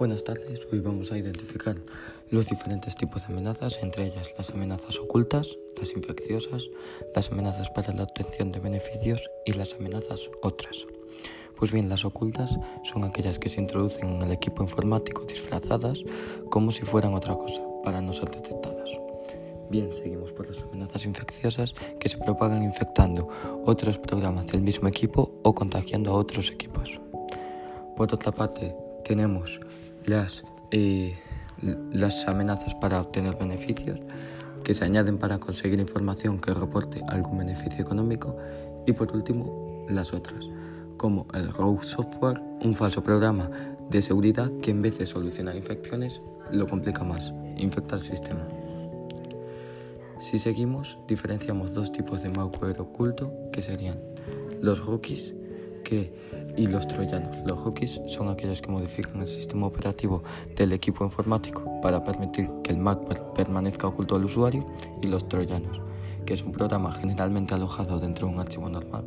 Buenas 0.00 0.24
tardes, 0.24 0.66
hoy 0.72 0.80
vamos 0.80 1.12
a 1.12 1.18
identificar 1.18 1.76
los 2.30 2.48
diferentes 2.48 2.96
tipos 2.96 3.20
de 3.20 3.34
amenazas, 3.34 3.80
entre 3.82 4.06
ellas 4.06 4.32
las 4.38 4.48
amenazas 4.48 4.98
ocultas, 4.98 5.58
las 5.78 5.92
infecciosas, 5.92 6.70
las 7.14 7.30
amenazas 7.30 7.68
para 7.68 7.92
la 7.92 8.04
obtención 8.04 8.50
de 8.50 8.60
beneficios 8.60 9.30
y 9.44 9.52
las 9.52 9.74
amenazas 9.74 10.30
otras. 10.40 10.86
Pues 11.54 11.70
bien, 11.70 11.90
las 11.90 12.06
ocultas 12.06 12.58
son 12.82 13.04
aquellas 13.04 13.38
que 13.38 13.50
se 13.50 13.60
introducen 13.60 14.08
en 14.08 14.22
el 14.22 14.32
equipo 14.32 14.62
informático 14.62 15.26
disfrazadas 15.26 15.98
como 16.48 16.72
si 16.72 16.86
fueran 16.86 17.12
otra 17.12 17.34
cosa, 17.34 17.60
para 17.84 18.00
no 18.00 18.14
ser 18.14 18.30
detectadas. 18.30 18.88
Bien, 19.68 19.92
seguimos 19.92 20.32
por 20.32 20.48
las 20.48 20.62
amenazas 20.62 21.04
infecciosas 21.04 21.74
que 21.98 22.08
se 22.08 22.16
propagan 22.16 22.62
infectando 22.62 23.28
otros 23.66 23.98
programas 23.98 24.46
del 24.46 24.62
mismo 24.62 24.88
equipo 24.88 25.38
o 25.42 25.54
contagiando 25.54 26.12
a 26.12 26.14
otros 26.14 26.50
equipos. 26.50 26.98
Por 27.98 28.14
otra 28.14 28.32
parte, 28.32 28.74
tenemos 29.04 29.60
las, 30.10 30.42
eh, 30.72 31.16
las 31.92 32.26
amenazas 32.26 32.74
para 32.74 33.00
obtener 33.00 33.36
beneficios 33.36 34.00
que 34.64 34.74
se 34.74 34.84
añaden 34.84 35.18
para 35.18 35.38
conseguir 35.38 35.78
información 35.78 36.40
que 36.40 36.52
reporte 36.52 37.00
algún 37.08 37.38
beneficio 37.38 37.80
económico 37.80 38.36
y 38.86 38.92
por 38.92 39.14
último 39.14 39.86
las 39.88 40.12
otras, 40.12 40.44
como 40.96 41.26
el 41.32 41.52
Rogue 41.52 41.84
Software, 41.84 42.40
un 42.62 42.74
falso 42.74 43.02
programa 43.04 43.50
de 43.88 44.02
seguridad 44.02 44.50
que 44.60 44.72
en 44.72 44.82
vez 44.82 44.98
de 44.98 45.06
solucionar 45.06 45.56
infecciones 45.56 46.20
lo 46.50 46.66
complica 46.66 47.04
más, 47.04 47.32
infecta 47.56 47.94
el 47.94 48.02
sistema. 48.02 48.46
Si 50.18 50.40
seguimos, 50.40 50.98
diferenciamos 51.06 51.72
dos 51.72 51.92
tipos 51.92 52.22
de 52.22 52.30
malware 52.30 52.80
oculto 52.80 53.32
que 53.52 53.62
serían 53.62 53.98
los 54.60 54.84
rookies 54.84 55.34
y 56.56 56.66
los 56.66 56.86
troyanos. 56.88 57.36
Los 57.46 57.58
hookies 57.58 58.00
son 58.06 58.28
aquellos 58.28 58.62
que 58.62 58.70
modifican 58.70 59.20
el 59.20 59.28
sistema 59.28 59.66
operativo 59.66 60.22
del 60.56 60.72
equipo 60.72 61.04
informático 61.04 61.80
para 61.82 62.04
permitir 62.04 62.50
que 62.62 62.72
el 62.72 62.78
malware 62.78 63.22
permanezca 63.34 63.86
oculto 63.86 64.16
al 64.16 64.24
usuario 64.24 64.66
y 65.02 65.06
los 65.06 65.28
troyanos, 65.28 65.80
que 66.26 66.34
es 66.34 66.42
un 66.42 66.52
programa 66.52 66.92
generalmente 66.92 67.54
alojado 67.54 67.98
dentro 67.98 68.28
de 68.28 68.34
un 68.34 68.40
archivo 68.40 68.68
normal 68.68 69.04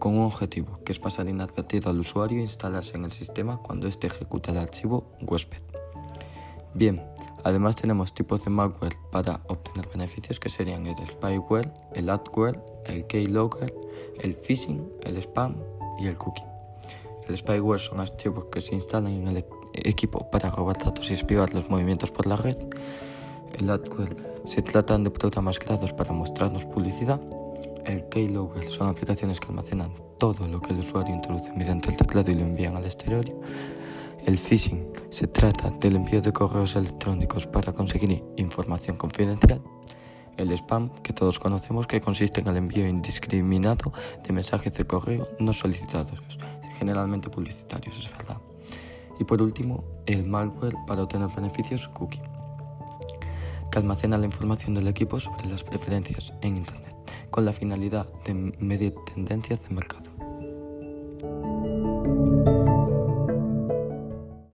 con 0.00 0.16
un 0.16 0.24
objetivo, 0.24 0.80
que 0.84 0.92
es 0.92 0.98
pasar 0.98 1.28
inadvertido 1.28 1.90
al 1.90 2.00
usuario 2.00 2.38
e 2.38 2.42
instalarse 2.42 2.96
en 2.96 3.04
el 3.04 3.12
sistema 3.12 3.58
cuando 3.58 3.86
éste 3.86 4.08
ejecuta 4.08 4.50
el 4.50 4.58
archivo 4.58 5.12
huésped. 5.20 5.62
Bien, 6.74 7.04
además 7.44 7.76
tenemos 7.76 8.14
tipos 8.14 8.44
de 8.44 8.50
malware 8.50 8.96
para 9.12 9.42
obtener 9.48 9.86
beneficios 9.88 10.40
que 10.40 10.48
serían 10.48 10.86
el 10.86 10.96
spyware, 11.06 11.70
el 11.94 12.08
adware, 12.08 12.58
el 12.86 13.06
keylogger, 13.06 13.74
el 14.20 14.34
phishing, 14.34 14.90
el 15.02 15.16
spam 15.18 15.56
y 15.98 16.06
el 16.06 16.16
cookie. 16.16 16.44
El 17.28 17.36
spyware 17.36 17.80
son 17.80 18.00
archivos 18.00 18.46
que 18.46 18.60
se 18.60 18.74
instalan 18.74 19.12
en 19.12 19.28
el 19.28 19.36
e-, 19.38 19.46
equipo 19.72 20.30
para 20.30 20.50
robar 20.50 20.78
datos 20.78 21.10
y 21.10 21.14
espiar 21.14 21.54
los 21.54 21.70
movimientos 21.70 22.10
por 22.10 22.26
la 22.26 22.36
red. 22.36 22.56
El 23.58 23.70
adware 23.70 24.16
se 24.44 24.62
tratan 24.62 25.04
de 25.04 25.10
programas 25.10 25.58
creados 25.58 25.92
para 25.92 26.12
mostrarnos 26.12 26.64
publicidad. 26.66 27.20
El 27.84 28.08
keylogger 28.08 28.68
son 28.68 28.88
aplicaciones 28.88 29.40
que 29.40 29.48
almacenan 29.48 29.92
todo 30.18 30.46
lo 30.46 30.60
que 30.60 30.72
el 30.72 30.80
usuario 30.80 31.14
introduce 31.14 31.52
mediante 31.52 31.90
el 31.90 31.96
teclado 31.96 32.30
y 32.30 32.34
lo 32.34 32.42
envían 32.42 32.76
al 32.76 32.84
exterior. 32.84 33.24
El 34.26 34.38
phishing 34.38 34.86
se 35.08 35.26
trata 35.26 35.70
del 35.70 35.96
envío 35.96 36.20
de 36.20 36.32
correos 36.32 36.76
electrónicos 36.76 37.46
para 37.46 37.72
conseguir 37.72 38.22
información 38.36 38.96
confidencial 38.96 39.62
el 40.40 40.52
spam, 40.52 40.90
que 41.02 41.12
todos 41.12 41.38
conocemos, 41.38 41.86
que 41.86 42.00
consiste 42.00 42.40
en 42.40 42.48
el 42.48 42.56
envío 42.56 42.86
indiscriminado 42.86 43.92
de 44.24 44.32
mensajes 44.32 44.74
de 44.74 44.86
correo 44.86 45.28
no 45.38 45.52
solicitados, 45.52 46.20
generalmente 46.78 47.30
publicitarios, 47.30 47.98
es 47.98 48.10
verdad. 48.10 48.38
Y 49.18 49.24
por 49.24 49.42
último, 49.42 49.84
el 50.06 50.24
malware 50.24 50.76
para 50.86 51.02
obtener 51.02 51.28
beneficios 51.28 51.88
cookie, 51.88 52.22
que 53.70 53.78
almacena 53.78 54.18
la 54.18 54.26
información 54.26 54.74
del 54.74 54.88
equipo 54.88 55.20
sobre 55.20 55.46
las 55.46 55.62
preferencias 55.62 56.32
en 56.40 56.56
Internet, 56.56 56.94
con 57.30 57.44
la 57.44 57.52
finalidad 57.52 58.06
de 58.24 58.34
medir 58.58 58.94
tendencias 59.14 59.68
de 59.68 59.74
mercado. 59.74 60.10